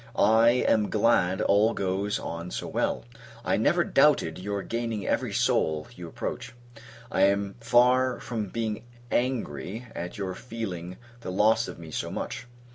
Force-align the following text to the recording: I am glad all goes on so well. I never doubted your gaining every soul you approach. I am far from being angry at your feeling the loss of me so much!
I 0.15 0.65
am 0.67 0.89
glad 0.89 1.41
all 1.41 1.75
goes 1.75 2.17
on 2.17 2.49
so 2.49 2.65
well. 2.67 3.05
I 3.45 3.55
never 3.55 3.83
doubted 3.83 4.39
your 4.39 4.63
gaining 4.63 5.05
every 5.05 5.31
soul 5.31 5.87
you 5.95 6.07
approach. 6.07 6.55
I 7.11 7.21
am 7.25 7.53
far 7.59 8.19
from 8.19 8.47
being 8.47 8.83
angry 9.11 9.85
at 9.93 10.17
your 10.17 10.33
feeling 10.33 10.97
the 11.19 11.31
loss 11.31 11.67
of 11.67 11.77
me 11.77 11.91
so 11.91 12.09
much! 12.09 12.47